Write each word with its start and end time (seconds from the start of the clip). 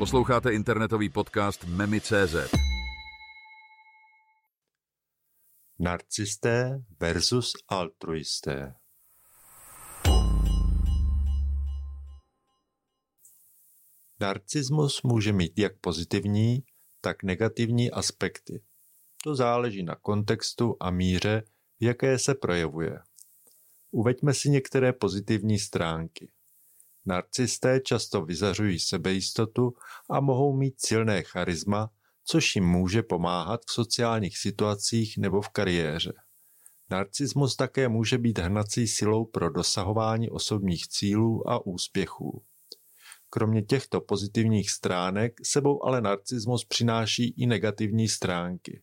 Posloucháte 0.00 0.52
internetový 0.54 1.08
podcast 1.08 1.64
Memi.cz. 1.64 2.34
Narcisté 5.78 6.84
versus 7.00 7.52
altruisté. 7.68 8.74
Narcismus 14.20 15.02
může 15.02 15.32
mít 15.32 15.58
jak 15.58 15.78
pozitivní, 15.78 16.64
tak 17.00 17.22
negativní 17.22 17.90
aspekty. 17.90 18.62
To 19.24 19.34
záleží 19.34 19.82
na 19.82 19.94
kontextu 19.94 20.76
a 20.80 20.90
míře, 20.90 21.42
v 21.80 21.84
jaké 21.84 22.18
se 22.18 22.34
projevuje. 22.34 22.98
Uveďme 23.90 24.34
si 24.34 24.50
některé 24.50 24.92
pozitivní 24.92 25.58
stránky. 25.58 26.32
Narcisté 27.06 27.80
často 27.80 28.24
vyzařují 28.24 28.78
sebejistotu 28.78 29.74
a 30.10 30.20
mohou 30.20 30.56
mít 30.56 30.74
silné 30.78 31.22
charisma, 31.22 31.90
což 32.24 32.56
jim 32.56 32.64
může 32.64 33.02
pomáhat 33.02 33.60
v 33.66 33.72
sociálních 33.72 34.38
situacích 34.38 35.18
nebo 35.18 35.42
v 35.42 35.48
kariéře. 35.48 36.12
Narcismus 36.90 37.56
také 37.56 37.88
může 37.88 38.18
být 38.18 38.38
hnací 38.38 38.88
silou 38.88 39.24
pro 39.24 39.50
dosahování 39.50 40.30
osobních 40.30 40.88
cílů 40.88 41.50
a 41.50 41.66
úspěchů. 41.66 42.42
Kromě 43.30 43.62
těchto 43.62 44.00
pozitivních 44.00 44.70
stránek 44.70 45.46
sebou 45.46 45.84
ale 45.86 46.00
narcismus 46.00 46.64
přináší 46.64 47.34
i 47.36 47.46
negativní 47.46 48.08
stránky. 48.08 48.82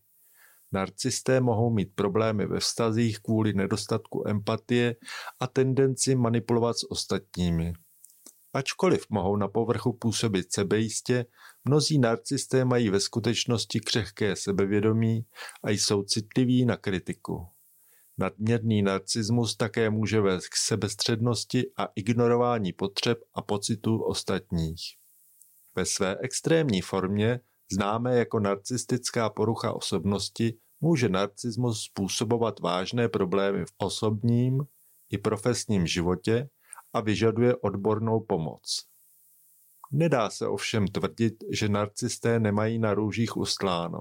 Narcisté 0.71 1.41
mohou 1.41 1.74
mít 1.74 1.96
problémy 1.96 2.46
ve 2.46 2.59
vztazích 2.59 3.20
kvůli 3.20 3.54
nedostatku 3.54 4.27
empatie 4.27 4.96
a 5.40 5.48
tendenci 5.48 6.15
manipulovat 6.15 6.77
s 6.77 6.91
ostatními. 6.91 7.74
Ačkoliv 8.58 9.05
mohou 9.10 9.36
na 9.36 9.48
povrchu 9.48 9.94
působit 9.94 10.54
sebejistě, 10.54 11.26
mnozí 11.66 12.00
narcisté 12.00 12.66
mají 12.66 12.90
ve 12.90 12.99
skutečnosti 12.99 13.80
křehké 13.80 14.36
sebevědomí 14.36 15.26
a 15.64 15.70
jsou 15.70 16.04
citliví 16.04 16.66
na 16.66 16.77
kritiku. 16.77 17.48
Nadměrný 18.18 18.82
narcismus 18.82 19.55
také 19.55 19.90
může 19.90 20.22
vést 20.22 20.48
k 20.48 20.55
sebestřednosti 20.55 21.72
a 21.77 21.88
ignorování 21.96 22.74
potřeb 22.74 23.18
a 23.34 23.41
pocitů 23.41 24.04
ostatních. 24.04 24.82
Ve 25.76 25.86
své 25.86 26.18
extrémní 26.21 26.82
formě, 26.82 27.40
známé 27.71 28.18
jako 28.18 28.40
narcistická 28.40 29.30
porucha 29.30 29.74
osobnosti, 29.74 30.58
může 30.82 31.10
narcismus 31.10 31.84
způsobovat 31.84 32.60
vážné 32.60 33.10
problémy 33.10 33.66
v 33.66 33.74
osobním 33.77 34.64
i 35.10 35.18
profesním 35.18 35.88
životě 35.88 36.49
a 36.98 37.01
vyžaduje 37.01 37.55
odbornou 37.55 38.20
pomoc. 38.20 38.85
Nedá 39.91 40.29
se 40.29 40.48
ovšem 40.48 40.87
tvrdit, 40.87 41.43
že 41.51 41.70
narcisté 41.70 42.40
nemají 42.40 42.79
na 42.79 42.93
růžích 42.93 43.37
ustláno. 43.37 43.99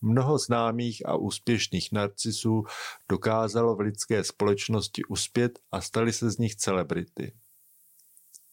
Mnoho 0.00 0.38
známých 0.38 1.06
a 1.06 1.16
úspěšných 1.16 1.92
narcisů 1.92 2.62
dokázalo 3.08 3.76
v 3.76 3.80
lidské 3.80 4.24
společnosti 4.24 5.02
uspět 5.08 5.58
a 5.72 5.80
stali 5.80 6.12
se 6.12 6.30
z 6.30 6.38
nich 6.38 6.54
celebrity. 6.56 7.32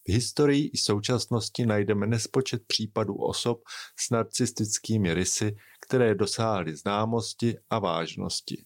V 0.08 0.12
historii 0.12 0.68
i 0.74 0.78
současnosti 0.78 1.66
najdeme 1.66 2.08
nespočet 2.08 2.62
případů 2.68 3.16
osob 3.16 3.62
s 4.00 4.10
narcistickými 4.10 5.14
rysy, 5.14 5.56
které 5.82 6.16
dosáhly 6.16 6.76
známosti 6.76 7.58
a 7.70 7.80
vážnosti. 7.80 8.66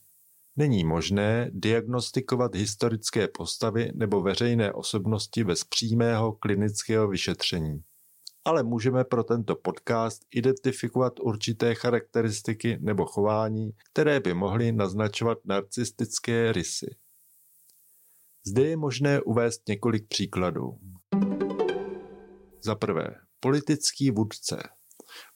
Není 0.55 0.83
možné 0.83 1.49
diagnostikovat 1.53 2.55
historické 2.55 3.27
postavy 3.27 3.91
nebo 3.95 4.21
veřejné 4.21 4.73
osobnosti 4.73 5.43
bez 5.43 5.64
přímého 5.64 6.33
klinického 6.33 7.08
vyšetření. 7.08 7.83
Ale 8.45 8.63
můžeme 8.63 9.03
pro 9.03 9.23
tento 9.23 9.55
podcast 9.55 10.21
identifikovat 10.36 11.19
určité 11.19 11.75
charakteristiky 11.75 12.77
nebo 12.81 13.05
chování, 13.05 13.71
které 13.92 14.19
by 14.19 14.33
mohly 14.33 14.71
naznačovat 14.71 15.37
narcistické 15.45 16.52
rysy. 16.52 16.95
Zde 18.45 18.67
je 18.67 18.77
možné 18.77 19.21
uvést 19.21 19.67
několik 19.67 20.08
příkladů. 20.08 20.80
Za 22.63 22.75
prvé, 22.75 23.15
politický 23.39 24.11
vůdce. 24.11 24.63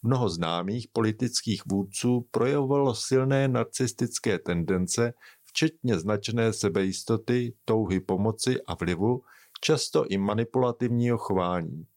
Mnoho 0.01 0.29
známých 0.29 0.88
politických 0.93 1.61
vůdců 1.65 2.27
projevovalo 2.31 2.95
silné 2.95 3.47
narcistické 3.47 4.39
tendence, 4.39 5.13
včetně 5.43 5.99
značné 5.99 6.53
sebejistoty, 6.53 7.53
touhy 7.65 7.99
pomoci 7.99 8.61
a 8.67 8.75
vlivu, 8.75 9.21
často 9.61 10.05
i 10.05 10.17
manipulativního 10.17 11.17
chování. 11.17 11.88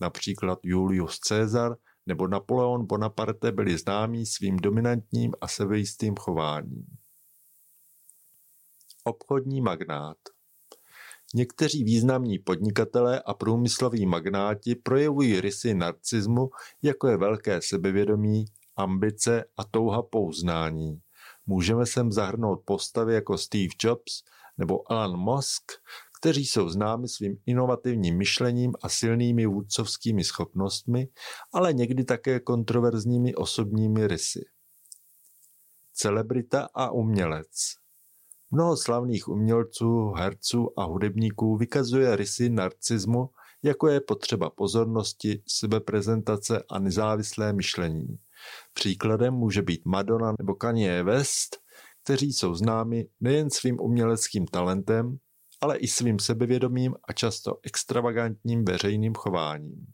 Například 0.00 0.58
Julius 0.62 1.18
Caesar 1.18 1.76
nebo 2.06 2.28
Napoleon 2.28 2.86
Bonaparte 2.86 3.52
byli 3.52 3.78
známí 3.78 4.26
svým 4.26 4.56
dominantním 4.56 5.32
a 5.40 5.48
sebejistým 5.48 6.16
chováním. 6.16 6.86
Obchodní 9.04 9.60
magnát 9.60 10.16
Někteří 11.34 11.84
významní 11.84 12.38
podnikatelé 12.38 13.22
a 13.22 13.34
průmysloví 13.34 14.06
magnáti 14.06 14.74
projevují 14.74 15.40
rysy 15.40 15.74
narcismu, 15.74 16.50
jako 16.82 17.08
je 17.08 17.16
velké 17.16 17.62
sebevědomí, 17.62 18.44
ambice 18.76 19.44
a 19.56 19.64
touha 19.64 20.02
pouznání. 20.02 21.00
Můžeme 21.46 21.86
sem 21.86 22.12
zahrnout 22.12 22.62
postavy 22.64 23.14
jako 23.14 23.38
Steve 23.38 23.74
Jobs 23.84 24.22
nebo 24.58 24.92
Elon 24.92 25.16
Musk, 25.16 25.72
kteří 26.20 26.46
jsou 26.46 26.68
známi 26.68 27.08
svým 27.08 27.36
inovativním 27.46 28.16
myšlením 28.18 28.72
a 28.82 28.88
silnými 28.88 29.46
vůdcovskými 29.46 30.24
schopnostmi, 30.24 31.08
ale 31.52 31.72
někdy 31.72 32.04
také 32.04 32.40
kontroverzními 32.40 33.34
osobními 33.34 34.06
rysy. 34.06 34.44
Celebrita 35.94 36.68
a 36.74 36.90
umělec 36.90 37.80
Mnoho 38.50 38.76
slavných 38.76 39.28
umělců, 39.28 40.12
herců 40.16 40.80
a 40.80 40.84
hudebníků 40.84 41.56
vykazuje 41.56 42.16
rysy 42.16 42.50
narcismu, 42.50 43.30
jako 43.62 43.88
je 43.88 44.00
potřeba 44.00 44.50
pozornosti, 44.50 45.42
sebeprezentace 45.48 46.62
a 46.70 46.78
nezávislé 46.78 47.52
myšlení. 47.52 48.18
Příkladem 48.72 49.34
může 49.34 49.62
být 49.62 49.84
Madonna 49.84 50.34
nebo 50.38 50.54
Kanye 50.54 51.02
West, 51.02 51.56
kteří 52.02 52.32
jsou 52.32 52.54
známi 52.54 53.06
nejen 53.20 53.50
svým 53.50 53.80
uměleckým 53.80 54.46
talentem, 54.46 55.18
ale 55.60 55.76
i 55.76 55.88
svým 55.88 56.18
sebevědomým 56.18 56.94
a 57.08 57.12
často 57.12 57.58
extravagantním 57.62 58.64
veřejným 58.64 59.14
chováním. 59.14 59.86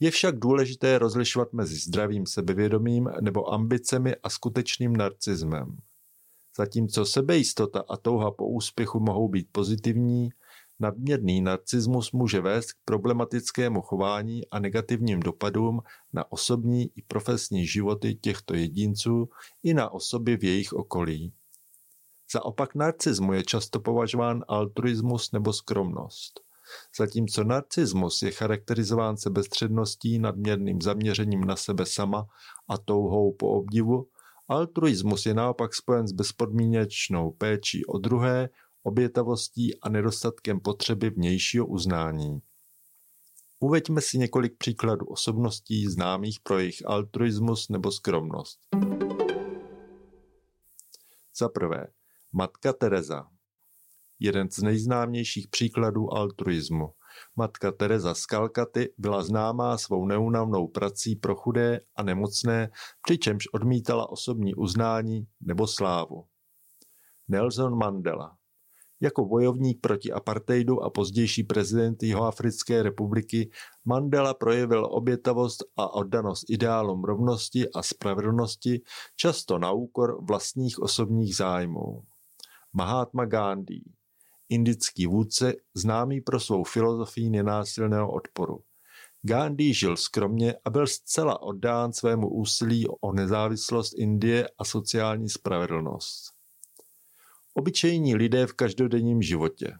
Je 0.00 0.10
však 0.10 0.38
důležité 0.38 0.98
rozlišovat 0.98 1.52
mezi 1.52 1.76
zdravým 1.76 2.26
sebevědomím 2.26 3.10
nebo 3.20 3.52
ambicemi 3.52 4.16
a 4.22 4.30
skutečným 4.30 4.96
narcismem. 4.96 5.76
Zatímco 6.56 7.06
sebejistota 7.06 7.84
a 7.88 7.96
touha 7.96 8.30
po 8.30 8.48
úspěchu 8.48 9.00
mohou 9.00 9.28
být 9.28 9.48
pozitivní, 9.52 10.28
nadměrný 10.80 11.40
narcismus 11.40 12.12
může 12.12 12.40
vést 12.40 12.72
k 12.72 12.76
problematickému 12.84 13.82
chování 13.82 14.46
a 14.50 14.58
negativním 14.58 15.20
dopadům 15.20 15.80
na 16.12 16.32
osobní 16.32 16.90
i 16.96 17.02
profesní 17.02 17.66
životy 17.66 18.14
těchto 18.14 18.54
jedinců 18.54 19.28
i 19.62 19.74
na 19.74 19.90
osoby 19.90 20.36
v 20.36 20.44
jejich 20.44 20.72
okolí. 20.72 21.32
Za 22.32 22.44
opak 22.44 22.74
narcismu 22.74 23.32
je 23.32 23.44
často 23.44 23.80
považován 23.80 24.44
altruismus 24.48 25.32
nebo 25.32 25.52
skromnost. 25.52 26.40
Zatímco 26.98 27.44
narcismus 27.44 28.22
je 28.22 28.30
charakterizován 28.30 29.16
sebestředností, 29.16 30.18
nadměrným 30.18 30.80
zaměřením 30.80 31.44
na 31.44 31.56
sebe 31.56 31.86
sama 31.86 32.26
a 32.68 32.78
touhou 32.78 33.32
po 33.32 33.48
obdivu, 33.48 34.08
Altruismus 34.48 35.26
je 35.26 35.34
naopak 35.34 35.74
spojen 35.74 36.08
s 36.08 36.12
bezpodmínečnou 36.12 37.30
péčí 37.30 37.86
o 37.86 37.98
druhé, 37.98 38.48
obětavostí 38.82 39.80
a 39.80 39.88
nedostatkem 39.88 40.60
potřeby 40.60 41.10
vnějšího 41.10 41.66
uznání. 41.66 42.42
Uveďme 43.60 44.00
si 44.00 44.18
několik 44.18 44.56
příkladů 44.58 45.06
osobností 45.06 45.86
známých 45.86 46.40
pro 46.40 46.58
jejich 46.58 46.86
altruismus 46.86 47.68
nebo 47.68 47.92
skromnost. 47.92 48.60
Za 51.38 51.48
prvé, 51.48 51.86
matka 52.32 52.72
Teresa. 52.72 53.30
Jeden 54.18 54.50
z 54.50 54.58
nejznámějších 54.58 55.48
příkladů 55.48 56.14
altruismu. 56.14 56.92
Matka 57.36 57.72
Teresa 57.72 58.14
z 58.14 58.26
Kalkaty 58.26 58.94
byla 58.98 59.22
známá 59.22 59.78
svou 59.78 60.06
neunavnou 60.06 60.68
prací 60.68 61.16
pro 61.16 61.34
chudé 61.36 61.80
a 61.96 62.02
nemocné, 62.02 62.70
přičemž 63.02 63.48
odmítala 63.52 64.10
osobní 64.10 64.54
uznání 64.54 65.26
nebo 65.40 65.66
slávu. 65.66 66.24
Nelson 67.28 67.78
Mandela 67.78 68.36
jako 69.00 69.24
bojovník 69.24 69.80
proti 69.80 70.12
apartheidu 70.12 70.82
a 70.82 70.90
pozdější 70.90 71.42
prezident 71.42 72.02
Jihoafrické 72.02 72.82
republiky 72.82 73.50
Mandela 73.84 74.34
projevil 74.34 74.86
obětavost 74.90 75.64
a 75.76 75.94
oddanost 75.94 76.50
ideálům 76.50 77.04
rovnosti 77.04 77.70
a 77.70 77.82
spravedlnosti, 77.82 78.80
často 79.16 79.58
na 79.58 79.72
úkor 79.72 80.24
vlastních 80.24 80.82
osobních 80.82 81.36
zájmů. 81.36 82.02
Mahatma 82.72 83.24
Gandhi 83.24 83.80
indický 84.48 85.06
vůdce 85.06 85.54
známý 85.74 86.20
pro 86.20 86.40
svou 86.40 86.64
filozofii 86.64 87.30
nenásilného 87.30 88.12
odporu. 88.12 88.60
Gandhi 89.22 89.74
žil 89.74 89.96
skromně 89.96 90.54
a 90.64 90.70
byl 90.70 90.86
zcela 90.86 91.42
oddán 91.42 91.92
svému 91.92 92.28
úsilí 92.28 92.86
o 93.00 93.12
nezávislost 93.12 93.98
Indie 93.98 94.48
a 94.58 94.64
sociální 94.64 95.28
spravedlnost. 95.28 96.32
Obyčejní 97.54 98.14
lidé 98.14 98.46
v 98.46 98.52
každodenním 98.52 99.22
životě. 99.22 99.78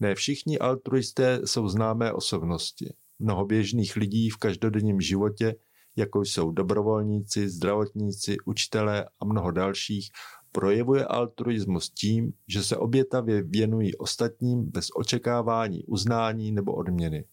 Ne 0.00 0.14
všichni 0.14 0.58
altruisté 0.58 1.40
jsou 1.44 1.68
známé 1.68 2.12
osobnosti. 2.12 2.94
Mnoho 3.18 3.44
běžných 3.44 3.96
lidí 3.96 4.30
v 4.30 4.36
každodenním 4.36 5.00
životě, 5.00 5.54
jako 5.96 6.20
jsou 6.20 6.50
dobrovolníci, 6.50 7.48
zdravotníci, 7.48 8.36
učitelé 8.44 9.08
a 9.20 9.24
mnoho 9.24 9.50
dalších, 9.50 10.10
projevuje 10.52 11.04
altruismus 11.04 11.90
tím, 11.90 12.32
že 12.48 12.62
se 12.62 12.76
obětavě 12.76 13.42
věnují 13.42 13.96
ostatním 13.96 14.70
bez 14.70 14.88
očekávání 14.96 15.84
uznání 15.84 16.52
nebo 16.52 16.74
odměny. 16.74 17.24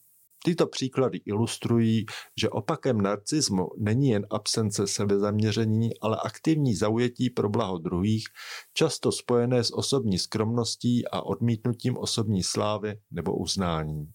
Tyto 0.43 0.67
příklady 0.67 1.17
ilustrují, 1.25 2.05
že 2.41 2.49
opakem 2.49 3.01
narcismu 3.01 3.69
není 3.77 4.09
jen 4.09 4.27
absence 4.29 4.87
sebezaměření, 4.87 5.99
ale 6.01 6.17
aktivní 6.25 6.75
zaujetí 6.75 7.29
pro 7.29 7.49
blaho 7.49 7.77
druhých, 7.77 8.23
často 8.73 9.11
spojené 9.11 9.63
s 9.63 9.77
osobní 9.77 10.19
skromností 10.19 11.07
a 11.07 11.21
odmítnutím 11.21 11.97
osobní 11.97 12.43
slávy 12.43 12.99
nebo 13.11 13.37
uznání. 13.37 14.11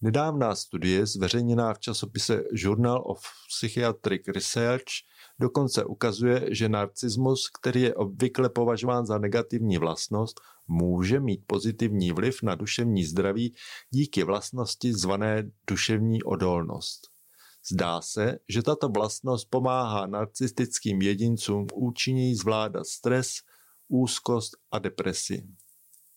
Nedávná 0.00 0.54
studie, 0.54 1.06
zveřejněná 1.06 1.74
v 1.74 1.78
časopise 1.78 2.42
Journal 2.52 3.02
of 3.06 3.20
Psychiatric 3.48 4.22
Research, 4.28 4.84
dokonce 5.40 5.84
ukazuje, 5.84 6.48
že 6.50 6.68
narcismus, 6.68 7.48
který 7.60 7.82
je 7.82 7.94
obvykle 7.94 8.48
považován 8.48 9.06
za 9.06 9.18
negativní 9.18 9.78
vlastnost, 9.78 10.40
může 10.68 11.20
mít 11.20 11.44
pozitivní 11.46 12.12
vliv 12.12 12.42
na 12.42 12.54
duševní 12.54 13.04
zdraví 13.04 13.54
díky 13.90 14.22
vlastnosti 14.22 14.92
zvané 14.92 15.50
duševní 15.70 16.22
odolnost. 16.22 17.14
Zdá 17.70 18.00
se, 18.00 18.38
že 18.48 18.62
tato 18.62 18.88
vlastnost 18.88 19.50
pomáhá 19.50 20.06
narcistickým 20.06 21.02
jedincům 21.02 21.66
účinněji 21.74 22.36
zvládat 22.36 22.86
stres, 22.86 23.32
úzkost 23.88 24.56
a 24.70 24.78
depresi. 24.78 25.46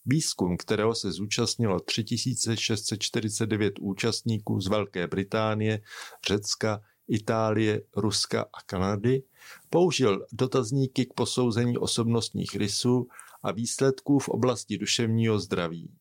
Výzkum, 0.06 0.58
kterého 0.58 0.96
se 0.96 1.12
zúčastnilo 1.12 1.80
3649 1.80 3.74
účastníků 3.80 4.62
z 4.62 4.68
Velké 4.68 5.08
Británie, 5.08 5.82
Řecka, 6.28 6.82
Itálie, 7.08 7.82
Ruska 7.96 8.42
a 8.42 8.62
Kanady, 8.66 9.24
použil 9.70 10.26
dotazníky 10.32 11.06
k 11.06 11.14
posouzení 11.14 11.78
osobnostních 11.78 12.56
rysů 12.56 13.08
a 13.44 13.52
výsledků 13.52 14.20
v 14.20 14.30
oblasti 14.30 14.78
duševního 14.78 15.40
zdraví. 15.40 15.92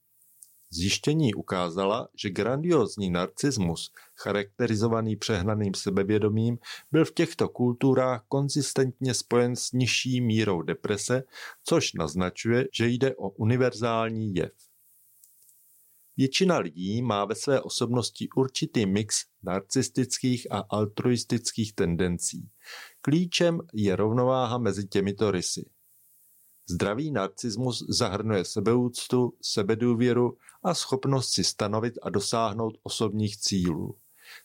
Zjištění 0.71 1.35
ukázala, 1.35 2.09
že 2.15 2.31
grandiozní 2.31 3.11
narcismus, 3.11 3.93
charakterizovaný 4.15 5.17
přehnaným 5.17 5.75
sebevědomím, 5.75 6.59
byl 6.93 7.05
v 7.05 7.13
těchto 7.13 7.49
kulturách 7.49 8.25
konzistentně 8.29 9.15
spojen 9.15 9.57
s 9.57 9.73
nižší 9.73 10.21
mírou 10.21 10.63
deprese, 10.63 11.23
což 11.65 11.93
naznačuje, 11.93 12.69
že 12.73 12.89
jde 12.89 13.17
o 13.17 13.29
univerzální 13.29 14.35
jev. 14.35 14.53
Většina 16.17 16.59
lidí 16.59 17.03
má 17.03 17.25
ve 17.25 17.35
své 17.35 17.61
osobnosti 17.61 18.29
určitý 18.37 18.87
mix 18.87 19.25
narcistických 19.47 20.47
a 20.53 20.59
altruistických 20.59 21.75
tendencí. 21.75 22.49
Klíčem 23.01 23.61
je 23.75 23.97
rovnováha 23.97 24.59
mezi 24.59 24.87
těmito 24.87 25.31
rysy. 25.31 25.71
Zdravý 26.71 27.11
narcismus 27.11 27.85
zahrnuje 27.89 28.45
sebeúctu, 28.45 29.33
sebedůvěru 29.43 30.37
a 30.63 30.75
schopnost 30.75 31.29
si 31.29 31.45
stanovit 31.45 31.95
a 32.03 32.11
dosáhnout 32.11 32.79
osobních 32.83 33.37
cílů. 33.37 33.97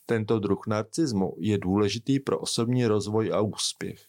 Tento 0.05 0.39
druh 0.39 0.67
narcismu 0.67 1.35
je 1.37 1.57
důležitý 1.57 2.19
pro 2.19 2.39
osobní 2.39 2.85
rozvoj 2.85 3.31
a 3.33 3.41
úspěch. 3.41 4.05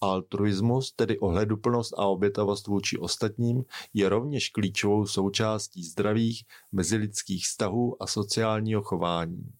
Altruismus, 0.00 0.92
tedy 0.92 1.18
ohleduplnost 1.18 1.94
a 1.98 2.06
obětavost 2.06 2.66
vůči 2.66 2.98
ostatním, 2.98 3.64
je 3.94 4.08
rovněž 4.08 4.48
klíčovou 4.48 5.06
součástí 5.06 5.84
zdravých 5.84 6.44
mezilidských 6.72 7.44
vztahů 7.44 8.02
a 8.02 8.06
sociálního 8.06 8.82
chování. 8.82 9.52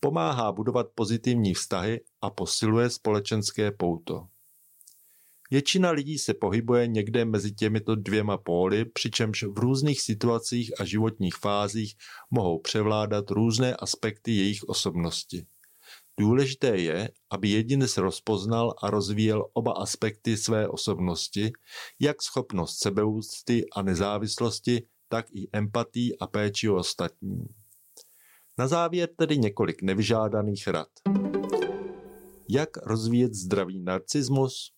Pomáhá 0.00 0.52
budovat 0.52 0.86
pozitivní 0.94 1.54
vztahy 1.54 2.00
a 2.20 2.30
posiluje 2.30 2.90
společenské 2.90 3.72
pouto. 3.72 4.26
Většina 5.50 5.90
lidí 5.90 6.18
se 6.18 6.34
pohybuje 6.34 6.86
někde 6.86 7.24
mezi 7.24 7.52
těmito 7.52 7.94
dvěma 7.94 8.38
póly, 8.38 8.84
přičemž 8.84 9.42
v 9.42 9.58
různých 9.58 10.00
situacích 10.00 10.80
a 10.80 10.84
životních 10.84 11.34
fázích 11.36 11.94
mohou 12.30 12.58
převládat 12.58 13.30
různé 13.30 13.76
aspekty 13.76 14.32
jejich 14.32 14.62
osobnosti. 14.64 15.46
Důležité 16.20 16.76
je, 16.76 17.10
aby 17.30 17.48
jedinec 17.48 17.96
rozpoznal 17.96 18.74
a 18.82 18.90
rozvíjel 18.90 19.46
oba 19.52 19.72
aspekty 19.72 20.36
své 20.36 20.68
osobnosti, 20.68 21.52
jak 22.00 22.22
schopnost 22.22 22.78
sebeúcty 22.78 23.64
a 23.76 23.82
nezávislosti, 23.82 24.82
tak 25.08 25.26
i 25.32 25.48
empatí 25.52 26.18
a 26.18 26.26
péči 26.26 26.68
o 26.68 26.74
ostatní. 26.74 27.44
Na 28.58 28.68
závěr 28.68 29.08
tedy 29.16 29.38
několik 29.38 29.82
nevyžádaných 29.82 30.68
rad. 30.68 30.88
Jak 32.48 32.76
rozvíjet 32.76 33.34
zdravý 33.34 33.80
narcismus? 33.80 34.72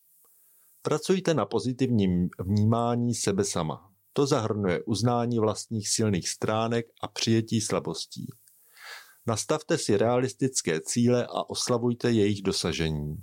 Pracujte 0.82 1.34
na 1.34 1.46
pozitivním 1.46 2.28
vnímání 2.40 3.14
sebe 3.14 3.44
sama. 3.44 3.92
To 4.12 4.26
zahrnuje 4.26 4.82
uznání 4.82 5.38
vlastních 5.38 5.88
silných 5.88 6.28
stránek 6.28 6.86
a 7.02 7.08
přijetí 7.08 7.60
slabostí. 7.60 8.26
Nastavte 9.26 9.78
si 9.78 9.96
realistické 9.96 10.80
cíle 10.80 11.26
a 11.26 11.50
oslavujte 11.50 12.10
jejich 12.12 12.42
dosažení. 12.42 13.16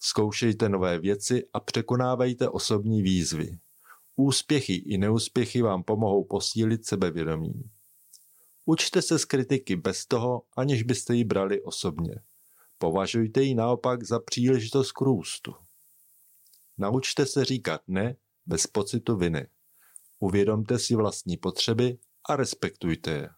Zkoušejte 0.00 0.68
nové 0.68 0.98
věci 0.98 1.44
a 1.52 1.60
překonávejte 1.60 2.48
osobní 2.48 3.02
výzvy. 3.02 3.58
Úspěchy 4.16 4.74
i 4.74 4.98
neúspěchy 4.98 5.62
vám 5.62 5.82
pomohou 5.82 6.24
posílit 6.24 6.86
sebevědomí. 6.86 7.70
Učte 8.68 9.02
se 9.02 9.18
z 9.18 9.24
kritiky 9.24 9.76
bez 9.76 10.06
toho, 10.06 10.42
aniž 10.56 10.82
byste 10.82 11.14
ji 11.14 11.24
brali 11.24 11.62
osobně. 11.62 12.14
Považujte 12.78 13.42
ji 13.42 13.54
naopak 13.54 14.04
za 14.04 14.20
příležitost 14.20 14.92
k 14.92 15.00
růstu. 15.00 15.54
Naučte 16.78 17.26
se 17.26 17.44
říkat 17.44 17.80
ne 17.86 18.16
bez 18.46 18.66
pocitu 18.66 19.16
viny. 19.16 19.46
Uvědomte 20.18 20.78
si 20.78 20.94
vlastní 20.94 21.36
potřeby 21.36 21.98
a 22.28 22.36
respektujte 22.36 23.10
je. 23.10 23.28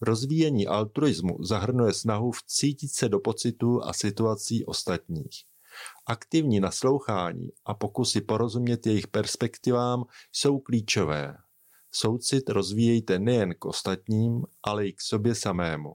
Rozvíjení 0.00 0.66
altruismu 0.66 1.44
zahrnuje 1.44 1.92
snahu 1.92 2.32
vcítit 2.32 2.92
se 2.94 3.08
do 3.08 3.20
pocitů 3.20 3.84
a 3.84 3.92
situací 3.92 4.64
ostatních. 4.64 5.44
Aktivní 6.06 6.60
naslouchání 6.60 7.48
a 7.64 7.74
pokusy 7.74 8.20
porozumět 8.20 8.86
jejich 8.86 9.08
perspektivám 9.08 10.04
jsou 10.32 10.58
klíčové. 10.58 11.36
Soucit 11.92 12.48
rozvíjejte 12.48 13.18
nejen 13.18 13.54
k 13.58 13.64
ostatním, 13.64 14.44
ale 14.62 14.86
i 14.86 14.92
k 14.92 15.00
sobě 15.00 15.34
samému. 15.34 15.94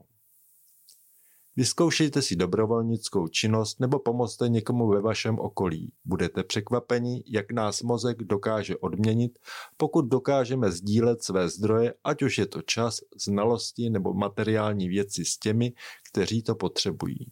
Vyzkoušejte 1.56 2.22
si 2.22 2.36
dobrovolnickou 2.36 3.28
činnost 3.28 3.80
nebo 3.80 3.98
pomozte 3.98 4.48
někomu 4.48 4.88
ve 4.88 5.00
vašem 5.00 5.38
okolí. 5.38 5.92
Budete 6.04 6.44
překvapeni, 6.44 7.24
jak 7.26 7.52
nás 7.52 7.82
mozek 7.82 8.22
dokáže 8.22 8.76
odměnit, 8.76 9.38
pokud 9.76 10.02
dokážeme 10.02 10.70
sdílet 10.70 11.22
své 11.22 11.48
zdroje, 11.48 11.94
ať 12.04 12.22
už 12.22 12.38
je 12.38 12.46
to 12.46 12.62
čas, 12.62 13.00
znalosti 13.24 13.90
nebo 13.90 14.14
materiální 14.14 14.88
věci 14.88 15.24
s 15.24 15.38
těmi, 15.38 15.72
kteří 16.10 16.42
to 16.42 16.54
potřebují. 16.54 17.26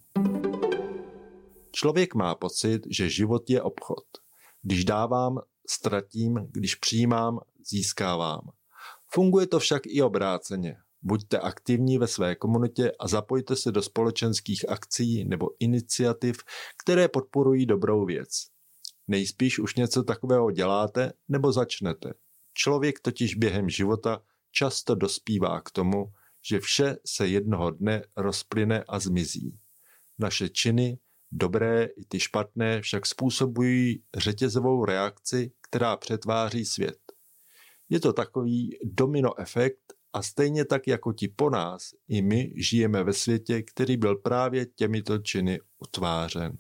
Člověk 1.73 2.14
má 2.14 2.35
pocit, 2.35 2.83
že 2.90 3.11
život 3.11 3.50
je 3.50 3.62
obchod. 3.62 4.04
Když 4.62 4.85
dávám, 4.85 5.38
ztratím, 5.68 6.49
když 6.50 6.75
přijímám, 6.75 7.40
získávám. 7.68 8.40
Funguje 9.12 9.47
to 9.47 9.59
však 9.59 9.83
i 9.87 10.02
obráceně. 10.02 10.76
Buďte 11.02 11.38
aktivní 11.38 11.99
ve 11.99 12.06
své 12.06 12.35
komunitě 12.35 12.92
a 13.00 13.09
zapojte 13.09 13.56
se 13.56 13.73
do 13.73 13.83
společenských 13.83 14.68
akcí 14.68 15.25
nebo 15.25 15.49
iniciativ, 15.59 16.37
které 16.83 17.09
podporují 17.09 17.66
dobrou 17.66 18.04
věc. 18.04 18.28
Nejspíš 19.09 19.59
už 19.59 19.75
něco 19.75 20.02
takového 20.02 20.50
děláte 20.50 21.12
nebo 21.28 21.52
začnete. 21.52 22.14
Člověk 22.54 23.00
totiž 23.00 23.35
během 23.35 23.68
života 23.68 24.23
často 24.52 24.94
dospívá 24.94 25.61
k 25.61 25.71
tomu, 25.71 26.04
že 26.49 26.61
vše 26.61 26.97
se 27.06 27.28
jednoho 27.28 27.71
dne 27.71 28.04
rozplyne 28.16 28.85
a 28.88 28.99
zmizí. 28.99 29.59
Naše 30.18 30.49
činy, 30.49 30.99
dobré 31.33 31.85
i 31.85 32.04
ty 32.04 32.21
špatné, 32.21 32.83
však 32.83 33.06
způsobují 33.06 34.02
řetězovou 34.16 34.85
reakci, 34.85 35.52
která 35.61 35.97
přetváří 35.97 36.64
svět. 36.64 36.99
Je 37.88 38.00
to 38.00 38.12
takový 38.12 38.79
domino 38.85 39.41
efekt 39.41 39.81
a 40.12 40.23
stejně 40.23 40.64
tak 40.64 40.87
jako 40.87 41.12
ti 41.12 41.29
po 41.29 41.50
nás, 41.50 41.91
i 42.09 42.23
my 42.23 42.53
žijeme 42.57 43.05
ve 43.05 43.12
světě, 43.12 43.62
který 43.62 43.97
byl 43.97 44.17
právě 44.17 44.67
těmito 44.67 45.19
činy 45.19 45.61
utvářen. 45.79 46.59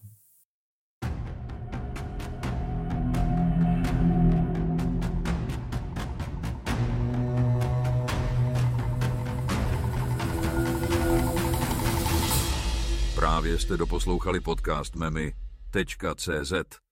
Právě 13.14 13.58
jste 13.58 13.76
doposlouchali 13.76 14.40
podcast 14.40 14.96
memy.cz. 14.96 16.83